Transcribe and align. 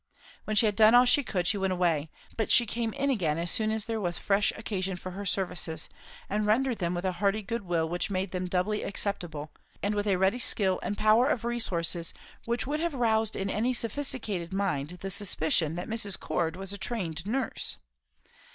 When 0.45 0.55
she 0.55 0.65
had 0.65 0.75
done 0.75 0.95
all 0.95 1.05
she 1.05 1.23
could, 1.23 1.45
she 1.45 1.59
went 1.59 1.73
away; 1.73 2.09
but 2.35 2.49
she 2.51 2.65
came 2.65 2.91
in 2.93 3.11
again 3.11 3.37
as 3.37 3.51
soon 3.51 3.69
as 3.69 3.85
there 3.85 4.01
was 4.01 4.17
fresh 4.17 4.51
occasion 4.57 4.97
for 4.97 5.11
her 5.11 5.27
services, 5.27 5.89
and 6.27 6.47
rendered 6.47 6.79
them 6.79 6.95
with 6.95 7.05
a 7.05 7.11
hearty 7.11 7.43
good 7.43 7.61
will 7.65 7.87
which 7.87 8.09
made 8.09 8.31
them 8.31 8.47
doubly 8.47 8.81
acceptable, 8.81 9.51
and 9.83 9.93
with 9.93 10.07
a 10.07 10.17
ready 10.17 10.39
skill 10.39 10.79
and 10.81 10.97
power 10.97 11.27
of 11.29 11.45
resources 11.45 12.15
which 12.45 12.65
would 12.65 12.79
have 12.79 12.95
roused 12.95 13.35
in 13.35 13.47
any 13.51 13.75
sophisticated 13.75 14.51
mind 14.51 14.89
the 15.01 15.11
suspicion 15.11 15.75
that 15.75 15.87
Mrs. 15.87 16.19
Cord 16.19 16.55
was 16.55 16.73
a 16.73 16.79
trained 16.79 17.23
nurse. 17.27 17.77